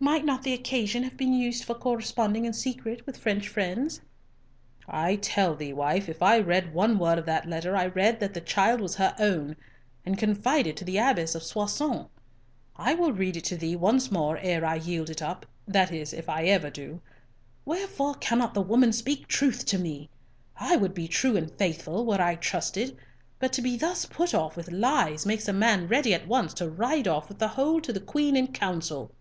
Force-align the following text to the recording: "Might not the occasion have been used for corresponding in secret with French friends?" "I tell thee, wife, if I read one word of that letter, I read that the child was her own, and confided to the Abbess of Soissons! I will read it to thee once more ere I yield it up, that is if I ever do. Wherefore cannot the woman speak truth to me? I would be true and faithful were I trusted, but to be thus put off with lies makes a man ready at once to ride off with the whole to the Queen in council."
"Might 0.00 0.24
not 0.24 0.42
the 0.42 0.54
occasion 0.54 1.02
have 1.02 1.16
been 1.16 1.34
used 1.34 1.64
for 1.64 1.74
corresponding 1.74 2.44
in 2.44 2.52
secret 2.52 3.04
with 3.04 3.18
French 3.18 3.46
friends?" 3.46 4.00
"I 4.88 5.16
tell 5.16 5.54
thee, 5.54 5.72
wife, 5.72 6.08
if 6.08 6.22
I 6.22 6.38
read 6.38 6.72
one 6.72 6.98
word 6.98 7.18
of 7.18 7.26
that 7.26 7.48
letter, 7.48 7.76
I 7.76 7.86
read 7.86 8.18
that 8.20 8.32
the 8.32 8.40
child 8.40 8.80
was 8.80 8.94
her 8.94 9.14
own, 9.18 9.54
and 10.06 10.16
confided 10.16 10.76
to 10.78 10.84
the 10.84 10.98
Abbess 10.98 11.34
of 11.34 11.42
Soissons! 11.42 12.06
I 12.74 12.94
will 12.94 13.12
read 13.12 13.36
it 13.36 13.44
to 13.44 13.56
thee 13.56 13.76
once 13.76 14.10
more 14.10 14.38
ere 14.38 14.64
I 14.64 14.76
yield 14.76 15.10
it 15.10 15.20
up, 15.20 15.44
that 15.66 15.92
is 15.92 16.12
if 16.14 16.28
I 16.28 16.44
ever 16.44 16.70
do. 16.70 17.02
Wherefore 17.64 18.14
cannot 18.14 18.54
the 18.54 18.62
woman 18.62 18.92
speak 18.92 19.26
truth 19.28 19.66
to 19.66 19.78
me? 19.78 20.08
I 20.56 20.76
would 20.76 20.94
be 20.94 21.06
true 21.08 21.36
and 21.36 21.52
faithful 21.58 22.06
were 22.06 22.20
I 22.22 22.36
trusted, 22.36 22.96
but 23.40 23.52
to 23.52 23.62
be 23.62 23.76
thus 23.76 24.06
put 24.06 24.32
off 24.32 24.56
with 24.56 24.72
lies 24.72 25.26
makes 25.26 25.48
a 25.48 25.52
man 25.52 25.86
ready 25.86 26.14
at 26.14 26.26
once 26.26 26.54
to 26.54 26.70
ride 26.70 27.06
off 27.08 27.28
with 27.28 27.38
the 27.40 27.48
whole 27.48 27.80
to 27.82 27.92
the 27.92 28.00
Queen 28.00 28.36
in 28.36 28.48
council." 28.52 29.12